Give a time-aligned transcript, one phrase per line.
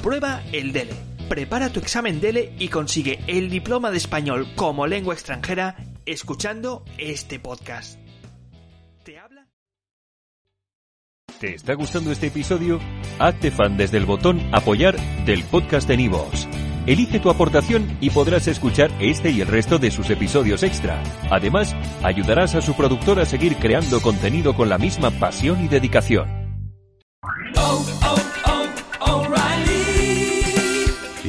[0.00, 0.94] Aprueba el DELE.
[1.28, 7.38] Prepara tu examen DELE y consigue el diploma de español como lengua extranjera escuchando este
[7.38, 7.98] podcast.
[9.04, 9.46] ¿Te habla?
[11.38, 12.80] ¿Te está gustando este episodio?
[13.18, 14.96] Hazte fan desde el botón Apoyar
[15.26, 16.48] del podcast de Nivos.
[16.86, 21.02] Elige tu aportación y podrás escuchar este y el resto de sus episodios extra.
[21.30, 26.40] Además, ayudarás a su productor a seguir creando contenido con la misma pasión y dedicación.